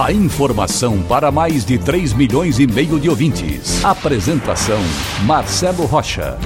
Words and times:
A 0.00 0.10
informação 0.10 1.02
para 1.02 1.30
mais 1.30 1.66
de 1.66 1.78
3 1.78 2.14
milhões 2.14 2.58
e 2.58 2.66
meio 2.66 2.98
de 2.98 3.10
ouvintes. 3.10 3.84
Apresentação 3.84 4.80
Marcelo 5.26 5.84
Rocha. 5.84 6.38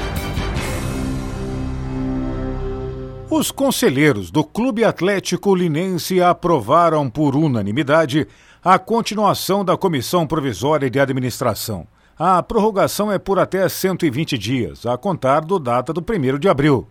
Os 3.30 3.52
conselheiros 3.52 4.32
do 4.32 4.42
Clube 4.42 4.84
Atlético 4.84 5.54
Linense 5.54 6.20
aprovaram 6.20 7.08
por 7.08 7.36
unanimidade 7.36 8.26
a 8.62 8.78
continuação 8.80 9.64
da 9.64 9.76
Comissão 9.76 10.26
Provisória 10.26 10.90
de 10.90 10.98
Administração. 10.98 11.86
A 12.18 12.42
prorrogação 12.42 13.12
é 13.12 13.18
por 13.18 13.38
até 13.38 13.68
120 13.68 14.36
dias, 14.36 14.84
a 14.84 14.98
contar 14.98 15.40
do 15.40 15.58
data 15.60 15.92
do 15.92 16.00
1 16.00 16.38
de 16.38 16.48
abril. 16.48 16.88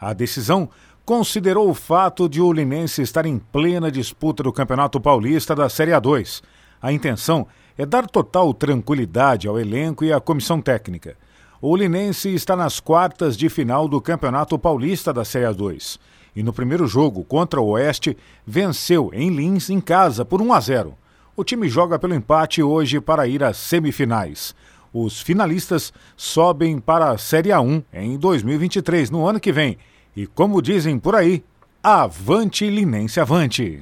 A 0.00 0.12
decisão 0.12 0.70
considerou 1.08 1.70
o 1.70 1.74
fato 1.74 2.28
de 2.28 2.38
o 2.38 2.52
Linense 2.52 3.00
estar 3.00 3.24
em 3.24 3.38
plena 3.38 3.90
disputa 3.90 4.42
do 4.42 4.52
Campeonato 4.52 5.00
Paulista 5.00 5.56
da 5.56 5.66
Série 5.66 5.92
A2. 5.92 6.42
A 6.82 6.92
intenção 6.92 7.46
é 7.78 7.86
dar 7.86 8.06
total 8.06 8.52
tranquilidade 8.52 9.48
ao 9.48 9.58
elenco 9.58 10.04
e 10.04 10.12
à 10.12 10.20
comissão 10.20 10.60
técnica. 10.60 11.16
O 11.62 11.74
Linense 11.74 12.28
está 12.34 12.54
nas 12.54 12.78
quartas 12.78 13.38
de 13.38 13.48
final 13.48 13.88
do 13.88 14.02
Campeonato 14.02 14.58
Paulista 14.58 15.10
da 15.10 15.24
Série 15.24 15.46
A2 15.46 15.98
e 16.36 16.42
no 16.42 16.52
primeiro 16.52 16.86
jogo 16.86 17.24
contra 17.24 17.58
o 17.58 17.68
Oeste 17.68 18.14
venceu 18.46 19.10
em 19.14 19.30
Lins 19.30 19.70
em 19.70 19.80
casa 19.80 20.26
por 20.26 20.42
1 20.42 20.52
a 20.52 20.60
0. 20.60 20.94
O 21.34 21.42
time 21.42 21.70
joga 21.70 21.98
pelo 21.98 22.14
empate 22.14 22.62
hoje 22.62 23.00
para 23.00 23.26
ir 23.26 23.42
às 23.42 23.56
semifinais. 23.56 24.54
Os 24.92 25.22
finalistas 25.22 25.90
sobem 26.18 26.78
para 26.78 27.12
a 27.12 27.16
Série 27.16 27.48
A1 27.48 27.82
em 27.94 28.18
2023, 28.18 29.10
no 29.10 29.26
ano 29.26 29.40
que 29.40 29.50
vem. 29.52 29.78
E 30.18 30.26
como 30.26 30.60
dizem 30.60 30.98
por 30.98 31.14
aí, 31.14 31.44
avante 31.80 32.68
Linense 32.68 33.20
avante. 33.20 33.80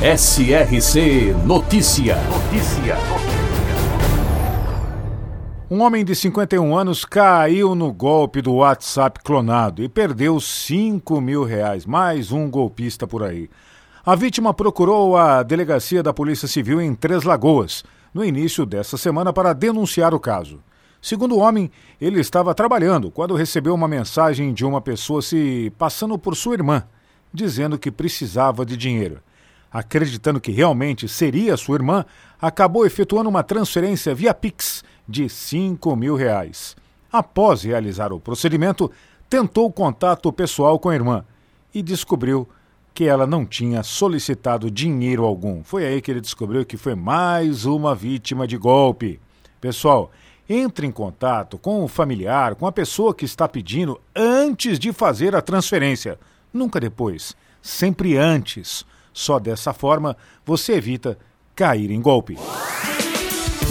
SRC 0.00 1.34
Notícia. 1.44 2.16
Notícia. 2.16 2.96
Um 5.70 5.82
homem 5.82 6.06
de 6.06 6.16
51 6.16 6.74
anos 6.74 7.04
caiu 7.04 7.74
no 7.74 7.92
golpe 7.92 8.40
do 8.40 8.54
WhatsApp 8.54 9.20
clonado 9.22 9.82
e 9.84 9.90
perdeu 9.90 10.40
5 10.40 11.20
mil 11.20 11.44
reais. 11.44 11.84
Mais 11.84 12.32
um 12.32 12.50
golpista 12.50 13.06
por 13.06 13.22
aí. 13.22 13.50
A 14.06 14.14
vítima 14.14 14.54
procurou 14.54 15.18
a 15.18 15.42
delegacia 15.42 16.02
da 16.02 16.14
Polícia 16.14 16.48
Civil 16.48 16.80
em 16.80 16.94
Três 16.94 17.24
Lagoas 17.24 17.84
no 18.14 18.24
início 18.24 18.64
dessa 18.64 18.96
semana 18.96 19.34
para 19.34 19.52
denunciar 19.52 20.14
o 20.14 20.18
caso. 20.18 20.60
Segundo 21.02 21.34
o 21.34 21.40
homem, 21.40 21.68
ele 22.00 22.20
estava 22.20 22.54
trabalhando 22.54 23.10
quando 23.10 23.34
recebeu 23.34 23.74
uma 23.74 23.88
mensagem 23.88 24.54
de 24.54 24.64
uma 24.64 24.80
pessoa 24.80 25.20
se 25.20 25.72
passando 25.76 26.16
por 26.16 26.36
sua 26.36 26.54
irmã, 26.54 26.84
dizendo 27.34 27.76
que 27.76 27.90
precisava 27.90 28.64
de 28.64 28.76
dinheiro. 28.76 29.18
Acreditando 29.68 30.40
que 30.40 30.52
realmente 30.52 31.08
seria 31.08 31.56
sua 31.56 31.74
irmã, 31.74 32.04
acabou 32.40 32.86
efetuando 32.86 33.28
uma 33.28 33.42
transferência 33.42 34.14
via 34.14 34.32
Pix 34.32 34.84
de 35.08 35.28
5 35.28 35.96
mil 35.96 36.14
reais. 36.14 36.76
Após 37.10 37.64
realizar 37.64 38.12
o 38.12 38.20
procedimento, 38.20 38.88
tentou 39.28 39.72
contato 39.72 40.32
pessoal 40.32 40.78
com 40.78 40.88
a 40.88 40.94
irmã 40.94 41.24
e 41.74 41.82
descobriu 41.82 42.48
que 42.94 43.06
ela 43.06 43.26
não 43.26 43.44
tinha 43.44 43.82
solicitado 43.82 44.70
dinheiro 44.70 45.24
algum. 45.24 45.64
Foi 45.64 45.84
aí 45.84 46.00
que 46.00 46.12
ele 46.12 46.20
descobriu 46.20 46.64
que 46.64 46.76
foi 46.76 46.94
mais 46.94 47.64
uma 47.64 47.92
vítima 47.92 48.46
de 48.46 48.56
golpe. 48.56 49.18
Pessoal, 49.60 50.12
entre 50.48 50.86
em 50.86 50.90
contato 50.90 51.58
com 51.58 51.84
o 51.84 51.88
familiar, 51.88 52.54
com 52.54 52.66
a 52.66 52.72
pessoa 52.72 53.14
que 53.14 53.24
está 53.24 53.48
pedindo 53.48 54.00
antes 54.14 54.78
de 54.78 54.92
fazer 54.92 55.34
a 55.34 55.42
transferência. 55.42 56.18
Nunca 56.52 56.80
depois, 56.80 57.36
sempre 57.60 58.16
antes. 58.16 58.84
Só 59.12 59.38
dessa 59.38 59.72
forma 59.72 60.16
você 60.44 60.74
evita 60.74 61.18
cair 61.54 61.90
em 61.90 62.00
golpe. 62.00 62.36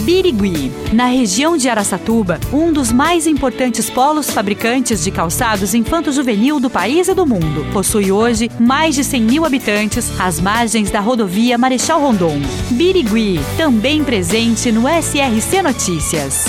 Birigui, 0.02 0.72
na 0.92 1.06
região 1.06 1.56
de 1.56 1.68
Araçatuba, 1.68 2.40
um 2.52 2.72
dos 2.72 2.90
mais 2.90 3.24
importantes 3.24 3.88
polos 3.88 4.30
fabricantes 4.30 5.04
de 5.04 5.12
calçados 5.12 5.74
infanto-juvenil 5.74 6.58
do 6.58 6.68
país 6.68 7.06
e 7.06 7.14
do 7.14 7.24
mundo. 7.24 7.64
Possui 7.72 8.10
hoje 8.10 8.50
mais 8.58 8.96
de 8.96 9.04
100 9.04 9.22
mil 9.22 9.44
habitantes 9.44 10.20
às 10.20 10.40
margens 10.40 10.90
da 10.90 10.98
rodovia 10.98 11.56
Marechal 11.56 12.00
Rondon. 12.00 12.40
Birigui, 12.70 13.38
também 13.56 14.02
presente 14.02 14.72
no 14.72 14.88
SRC 14.88 15.62
Notícias. 15.62 16.46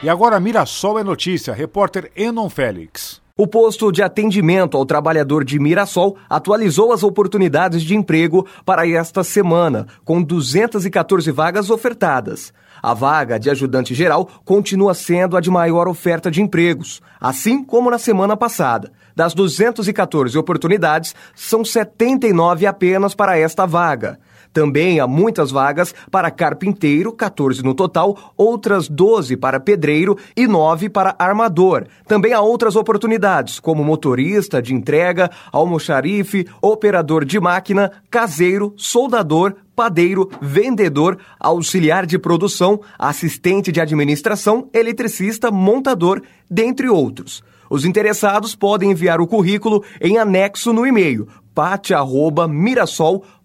E 0.00 0.08
agora 0.08 0.38
Mirassol 0.38 1.00
é 1.00 1.02
notícia, 1.02 1.52
repórter 1.52 2.12
Enon 2.14 2.48
Félix. 2.48 3.07
O 3.40 3.46
posto 3.46 3.92
de 3.92 4.02
atendimento 4.02 4.76
ao 4.76 4.84
trabalhador 4.84 5.44
de 5.44 5.60
Mirassol 5.60 6.16
atualizou 6.28 6.92
as 6.92 7.04
oportunidades 7.04 7.84
de 7.84 7.94
emprego 7.94 8.44
para 8.64 8.84
esta 8.84 9.22
semana, 9.22 9.86
com 10.04 10.20
214 10.20 11.30
vagas 11.30 11.70
ofertadas. 11.70 12.52
A 12.82 12.94
vaga 12.94 13.38
de 13.38 13.48
ajudante 13.48 13.94
geral 13.94 14.28
continua 14.44 14.92
sendo 14.92 15.36
a 15.36 15.40
de 15.40 15.52
maior 15.52 15.86
oferta 15.86 16.32
de 16.32 16.42
empregos, 16.42 17.00
assim 17.20 17.62
como 17.62 17.88
na 17.92 17.98
semana 17.98 18.36
passada. 18.36 18.90
Das 19.14 19.34
214 19.34 20.36
oportunidades, 20.36 21.14
são 21.32 21.64
79 21.64 22.66
apenas 22.66 23.14
para 23.14 23.38
esta 23.38 23.64
vaga. 23.66 24.18
Também 24.52 25.00
há 25.00 25.06
muitas 25.06 25.50
vagas 25.50 25.94
para 26.10 26.30
carpinteiro, 26.30 27.12
14 27.12 27.62
no 27.62 27.74
total, 27.74 28.32
outras 28.36 28.88
12 28.88 29.36
para 29.36 29.60
pedreiro 29.60 30.16
e 30.36 30.46
9 30.46 30.88
para 30.88 31.14
armador. 31.18 31.86
Também 32.06 32.32
há 32.32 32.40
outras 32.40 32.76
oportunidades, 32.76 33.60
como 33.60 33.84
motorista 33.84 34.60
de 34.62 34.74
entrega, 34.74 35.30
almoxarife, 35.52 36.46
operador 36.60 37.24
de 37.24 37.38
máquina, 37.38 37.92
caseiro, 38.10 38.74
soldador, 38.76 39.54
padeiro, 39.76 40.28
vendedor, 40.40 41.18
auxiliar 41.38 42.04
de 42.04 42.18
produção, 42.18 42.80
assistente 42.98 43.70
de 43.70 43.80
administração, 43.80 44.68
eletricista, 44.72 45.50
montador, 45.50 46.20
dentre 46.50 46.88
outros. 46.88 47.44
Os 47.70 47.84
interessados 47.84 48.56
podem 48.56 48.90
enviar 48.90 49.20
o 49.20 49.26
currículo 49.26 49.84
em 50.00 50.16
anexo 50.18 50.72
no 50.72 50.86
e-mail 50.86 51.28
pate@mirassol.com 51.54 53.37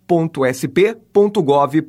sp.gov.br, 0.53 1.83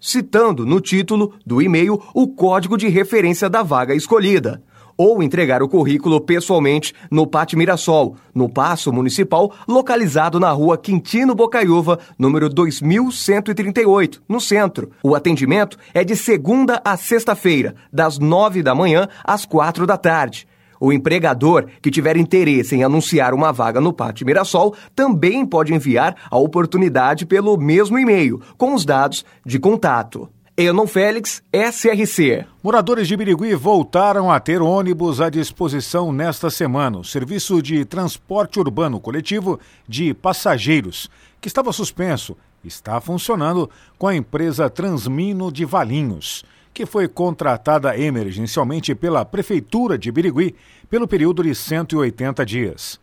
citando 0.00 0.64
no 0.64 0.80
título 0.80 1.34
do 1.44 1.60
e-mail 1.60 2.00
o 2.14 2.28
código 2.28 2.76
de 2.76 2.88
referência 2.88 3.48
da 3.48 3.62
vaga 3.62 3.94
escolhida. 3.94 4.62
Ou 4.96 5.22
entregar 5.22 5.62
o 5.62 5.68
currículo 5.68 6.20
pessoalmente 6.20 6.92
no 7.10 7.26
Pátio 7.26 7.56
Mirassol, 7.56 8.16
no 8.34 8.50
Paço 8.50 8.92
Municipal, 8.92 9.50
localizado 9.66 10.38
na 10.38 10.50
rua 10.50 10.76
Quintino 10.76 11.34
Bocaiúva, 11.34 11.98
número 12.18 12.50
2138, 12.50 14.22
no 14.28 14.38
centro. 14.40 14.90
O 15.02 15.14
atendimento 15.14 15.78
é 15.94 16.04
de 16.04 16.14
segunda 16.14 16.82
a 16.84 16.98
sexta-feira, 16.98 17.74
das 17.90 18.18
nove 18.18 18.62
da 18.62 18.74
manhã 18.74 19.08
às 19.24 19.46
quatro 19.46 19.86
da 19.86 19.96
tarde. 19.96 20.46
O 20.80 20.90
empregador 20.94 21.66
que 21.82 21.90
tiver 21.90 22.16
interesse 22.16 22.74
em 22.74 22.82
anunciar 22.82 23.34
uma 23.34 23.52
vaga 23.52 23.82
no 23.82 23.92
Pátio 23.92 24.24
Mirassol 24.24 24.74
também 24.96 25.44
pode 25.44 25.74
enviar 25.74 26.16
a 26.30 26.38
oportunidade 26.38 27.26
pelo 27.26 27.58
mesmo 27.58 27.98
e-mail, 27.98 28.40
com 28.56 28.74
os 28.74 28.86
dados 28.86 29.22
de 29.44 29.58
contato. 29.58 30.26
Enon 30.56 30.86
Félix, 30.86 31.42
SRC. 31.52 32.46
Moradores 32.62 33.06
de 33.06 33.16
Birigui 33.16 33.54
voltaram 33.54 34.30
a 34.30 34.40
ter 34.40 34.62
ônibus 34.62 35.20
à 35.20 35.28
disposição 35.28 36.12
nesta 36.12 36.48
semana. 36.48 36.98
O 36.98 37.04
serviço 37.04 37.62
de 37.62 37.84
transporte 37.84 38.58
urbano 38.58 38.98
coletivo 38.98 39.60
de 39.86 40.14
passageiros, 40.14 41.10
que 41.42 41.48
estava 41.48 41.72
suspenso, 41.72 42.36
está 42.64 43.00
funcionando 43.00 43.68
com 43.98 44.06
a 44.06 44.14
empresa 44.14 44.70
Transmino 44.70 45.52
de 45.52 45.64
Valinhos 45.66 46.44
que 46.72 46.86
foi 46.86 47.08
contratada 47.08 47.98
emergencialmente 47.98 48.94
pela 48.94 49.24
Prefeitura 49.24 49.98
de 49.98 50.10
Birigui 50.10 50.54
pelo 50.88 51.08
período 51.08 51.42
de 51.42 51.54
180 51.54 52.44
dias. 52.46 53.00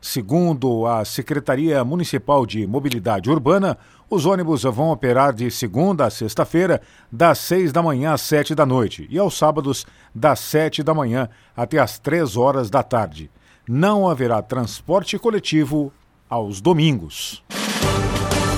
Segundo 0.00 0.86
a 0.86 1.04
Secretaria 1.04 1.84
Municipal 1.84 2.46
de 2.46 2.64
Mobilidade 2.66 3.28
Urbana, 3.28 3.76
os 4.08 4.24
ônibus 4.26 4.62
vão 4.62 4.90
operar 4.90 5.34
de 5.34 5.50
segunda 5.50 6.06
a 6.06 6.10
sexta-feira, 6.10 6.80
das 7.10 7.38
seis 7.38 7.72
da 7.72 7.82
manhã 7.82 8.12
às 8.12 8.22
sete 8.22 8.54
da 8.54 8.64
noite, 8.64 9.06
e 9.10 9.18
aos 9.18 9.36
sábados, 9.36 9.84
das 10.14 10.38
sete 10.38 10.82
da 10.82 10.94
manhã 10.94 11.28
até 11.56 11.78
às 11.78 11.98
três 11.98 12.36
horas 12.36 12.70
da 12.70 12.82
tarde. 12.82 13.28
Não 13.68 14.08
haverá 14.08 14.40
transporte 14.40 15.18
coletivo 15.18 15.92
aos 16.30 16.60
domingos. 16.60 17.42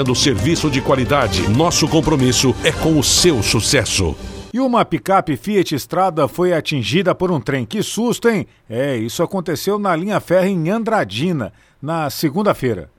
oferecendo 0.00 0.14
serviço 0.14 0.70
de 0.70 0.80
qualidade. 0.80 1.48
Nosso 1.48 1.86
compromisso 1.86 2.54
é 2.64 2.72
com 2.72 2.98
o 2.98 3.04
seu 3.04 3.42
sucesso. 3.42 4.16
E 4.52 4.58
uma 4.58 4.84
picape 4.84 5.36
Fiat 5.36 5.74
Estrada 5.74 6.26
foi 6.26 6.52
atingida 6.52 7.14
por 7.14 7.30
um 7.30 7.40
trem. 7.40 7.64
Que 7.64 7.82
susto, 7.82 8.28
hein? 8.28 8.46
É, 8.68 8.96
isso 8.96 9.22
aconteceu 9.22 9.78
na 9.78 9.94
linha 9.94 10.18
férrea 10.20 10.48
em 10.48 10.70
Andradina, 10.70 11.52
na 11.80 12.10
segunda-feira. 12.10 12.90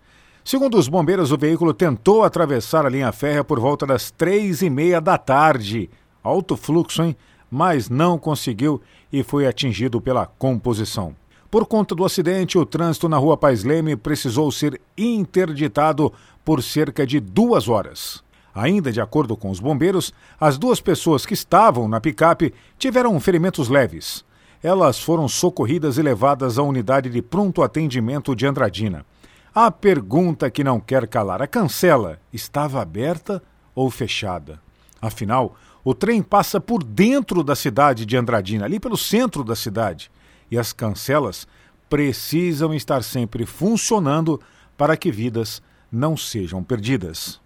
Segundo 0.44 0.78
os 0.78 0.88
bombeiros, 0.88 1.32
o 1.32 1.38
veículo 1.38 1.74
tentou 1.74 2.24
atravessar 2.24 2.86
a 2.86 2.90
linha 2.90 3.12
férrea 3.12 3.44
por 3.44 3.60
volta 3.60 3.86
das 3.86 4.12
três 4.12 4.62
e 4.62 4.70
meia 4.70 5.02
da 5.02 5.18
tarde. 5.18 5.90
Alto 6.24 6.56
fluxo, 6.56 7.04
hein? 7.04 7.16
Mas 7.50 7.90
não 7.90 8.18
conseguiu 8.18 8.82
e 9.12 9.24
foi 9.24 9.46
atingido 9.46 10.00
pela 10.00 10.26
composição. 10.26 11.21
Por 11.52 11.66
conta 11.66 11.94
do 11.94 12.06
acidente, 12.06 12.58
o 12.58 12.66
trânsito 12.66 13.10
na 13.10 13.18
rua 13.18 13.36
Pais 13.36 13.66
Leme 13.66 13.98
precisou 13.98 14.50
ser 14.54 14.80
interditado 14.98 16.14
por 16.46 16.64
cerca 16.64 17.06
de 17.06 17.20
duas 17.20 17.68
horas. 17.68 18.24
Ainda 18.56 18.90
de 18.90 19.02
acordo 19.02 19.36
com 19.36 19.50
os 19.50 19.60
bombeiros, 19.60 20.14
as 20.40 20.58
duas 20.58 20.80
pessoas 20.80 21.26
que 21.26 21.34
estavam 21.34 21.90
na 21.90 22.00
picape 22.00 22.54
tiveram 22.80 23.20
ferimentos 23.20 23.68
leves. 23.68 24.24
Elas 24.64 24.98
foram 24.98 25.28
socorridas 25.28 25.98
e 25.98 26.02
levadas 26.02 26.58
à 26.58 26.64
unidade 26.64 27.10
de 27.10 27.22
pronto 27.22 27.62
atendimento 27.62 28.34
de 28.34 28.48
Andradina. 28.48 29.06
A 29.54 29.70
pergunta 29.70 30.50
que 30.50 30.64
não 30.64 30.80
quer 30.80 31.06
calar: 31.06 31.42
a 31.42 31.48
cancela 31.48 32.18
estava 32.32 32.82
aberta 32.82 33.44
ou 33.76 33.92
fechada? 33.92 34.62
Afinal, 35.02 35.56
o 35.84 35.94
trem 35.94 36.22
passa 36.22 36.62
por 36.62 36.82
dentro 36.82 37.44
da 37.44 37.58
cidade 37.58 38.06
de 38.06 38.16
Andradina, 38.16 38.64
ali 38.64 38.80
pelo 38.80 38.96
centro 38.96 39.44
da 39.44 39.56
cidade 39.56 40.10
e 40.52 40.58
as 40.58 40.74
cancelas 40.74 41.48
precisam 41.90 42.74
estar 42.74 43.04
sempre 43.04 43.46
funcionando 43.46 44.40
para 44.78 44.96
que 44.98 45.12
vidas 45.12 45.62
não 45.92 46.16
sejam 46.16 46.64
perdidas. 46.64 47.40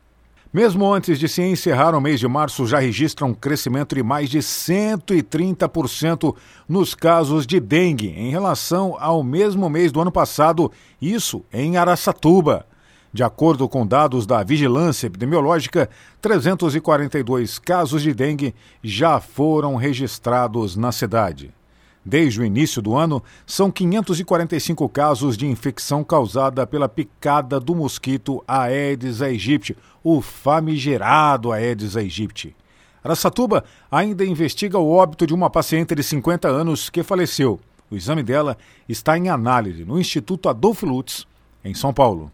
Mesmo 0.55 0.93
antes 0.93 1.19
de 1.19 1.27
se 1.27 1.41
encerrar 1.41 1.93
o 1.93 1.99
mês 1.99 2.17
de 2.17 2.27
março, 2.29 2.65
já 2.65 2.79
registra 2.79 3.25
um 3.25 3.33
crescimento 3.33 3.93
de 3.93 4.01
mais 4.01 4.29
de 4.29 4.37
130% 4.37 6.33
nos 6.65 6.95
casos 6.95 7.45
de 7.45 7.59
dengue 7.59 8.07
em 8.07 8.29
relação 8.29 8.95
ao 8.97 9.21
mesmo 9.21 9.69
mês 9.69 9.91
do 9.91 9.99
ano 9.99 10.13
passado, 10.13 10.71
isso 11.01 11.43
em 11.51 11.75
Araçatuba. 11.75 12.65
De 13.11 13.21
acordo 13.21 13.67
com 13.67 13.85
dados 13.85 14.25
da 14.25 14.43
Vigilância 14.43 15.07
Epidemiológica, 15.07 15.89
342 16.21 17.59
casos 17.59 18.01
de 18.01 18.13
dengue 18.13 18.55
já 18.81 19.19
foram 19.19 19.75
registrados 19.75 20.77
na 20.77 20.93
cidade. 20.93 21.53
Desde 22.05 22.39
o 22.39 22.45
início 22.45 22.83
do 22.83 22.95
ano, 22.95 23.23
são 23.47 23.71
545 23.71 24.87
casos 24.89 25.35
de 25.35 25.47
infecção 25.47 26.03
causada 26.03 26.67
pela 26.67 26.87
picada 26.87 27.59
do 27.59 27.73
mosquito 27.73 28.43
Aedes 28.47 29.23
aegypti, 29.23 29.75
o 30.03 30.21
famigerado 30.21 31.51
Aedes 31.51 31.97
aegypti. 31.97 32.55
Aracatuba 33.03 33.63
ainda 33.89 34.23
investiga 34.23 34.77
o 34.77 34.91
óbito 34.91 35.25
de 35.25 35.33
uma 35.33 35.49
paciente 35.49 35.95
de 35.95 36.03
50 36.03 36.47
anos 36.47 36.91
que 36.91 37.01
faleceu. 37.01 37.59
O 37.89 37.95
exame 37.95 38.21
dela 38.21 38.55
está 38.87 39.17
em 39.17 39.29
análise 39.29 39.83
no 39.83 39.99
Instituto 39.99 40.47
Adolfo 40.47 40.85
Lutz, 40.85 41.25
em 41.63 41.73
São 41.73 41.91
Paulo. 41.91 42.31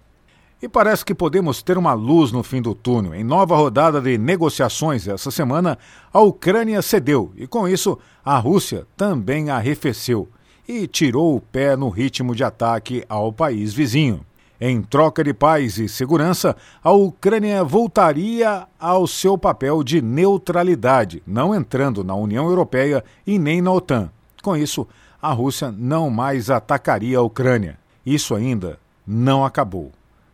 E 0.61 0.69
parece 0.69 1.03
que 1.03 1.15
podemos 1.15 1.63
ter 1.63 1.75
uma 1.75 1.93
luz 1.93 2.31
no 2.31 2.43
fim 2.43 2.61
do 2.61 2.75
túnel. 2.75 3.15
Em 3.15 3.23
nova 3.23 3.55
rodada 3.55 3.99
de 3.99 4.15
negociações 4.15 5.07
essa 5.07 5.31
semana, 5.31 5.75
a 6.13 6.19
Ucrânia 6.19 6.83
cedeu 6.83 7.31
e, 7.35 7.47
com 7.47 7.67
isso, 7.67 7.97
a 8.23 8.37
Rússia 8.37 8.85
também 8.95 9.49
arrefeceu 9.49 10.29
e 10.67 10.85
tirou 10.85 11.35
o 11.35 11.41
pé 11.41 11.75
no 11.75 11.89
ritmo 11.89 12.35
de 12.35 12.43
ataque 12.43 13.03
ao 13.09 13.33
país 13.33 13.73
vizinho. 13.73 14.23
Em 14.63 14.83
troca 14.83 15.23
de 15.23 15.33
paz 15.33 15.79
e 15.79 15.89
segurança, 15.89 16.55
a 16.83 16.91
Ucrânia 16.91 17.63
voltaria 17.63 18.67
ao 18.79 19.07
seu 19.07 19.35
papel 19.35 19.83
de 19.83 19.99
neutralidade, 19.99 21.23
não 21.25 21.55
entrando 21.55 22.03
na 22.03 22.13
União 22.13 22.47
Europeia 22.47 23.03
e 23.25 23.39
nem 23.39 23.59
na 23.59 23.71
OTAN. 23.71 24.11
Com 24.43 24.55
isso, 24.55 24.87
a 25.19 25.33
Rússia 25.33 25.73
não 25.75 26.11
mais 26.11 26.51
atacaria 26.51 27.17
a 27.17 27.23
Ucrânia. 27.23 27.79
Isso 28.05 28.35
ainda 28.35 28.77
não 29.07 29.43
acabou. 29.43 29.91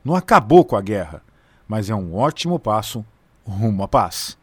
Não 0.07 0.15
acabou 0.15 0.63
com 0.63 0.77
a 0.77 0.81
guerra, 0.81 1.21
mas 1.67 1.89
é 1.89 1.93
um 1.93 2.15
ótimo 2.15 2.57
passo 2.57 3.05
rumo 3.45 3.83
à 3.83 3.89
paz. 3.89 4.37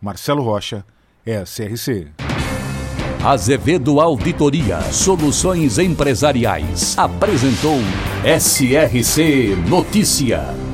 Marcelo 0.00 0.40
Rocha, 0.40 0.86
SRC. 1.26 2.12
Azevedo 3.24 4.00
Auditoria 4.00 4.80
Soluções 4.92 5.78
Empresariais 5.78 6.96
apresentou 6.96 7.78
SRC 8.24 9.56
Notícia. 9.68 10.69